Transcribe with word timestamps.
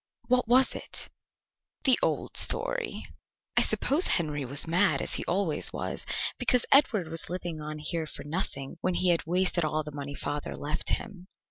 "What 0.29 0.47
was 0.47 0.73
it?" 0.73 1.09
"The 1.83 1.99
old 2.01 2.35
story." 2.35 3.03
"I 3.55 3.61
suppose 3.61 4.07
Henry 4.07 4.43
was 4.45 4.65
mad, 4.67 4.99
as 4.99 5.13
he 5.13 5.23
always 5.25 5.71
was, 5.71 6.07
because 6.39 6.65
Edward 6.71 7.07
was 7.07 7.29
living 7.29 7.61
on 7.61 7.77
here 7.77 8.07
for 8.07 8.23
nothing, 8.23 8.77
when 8.81 8.95
he 8.95 9.09
had 9.09 9.27
wasted 9.27 9.63
all 9.63 9.83
the 9.83 9.91
money 9.91 10.15
father 10.15 10.55
left 10.55 10.89
him." 10.89 11.27